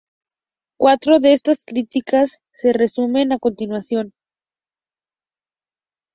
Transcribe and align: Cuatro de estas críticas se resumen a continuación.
Cuatro 0.79 1.19
de 1.19 1.31
estas 1.33 1.63
críticas 1.63 2.39
se 2.49 2.73
resumen 2.73 3.31
a 3.33 3.37
continuación. 3.37 4.13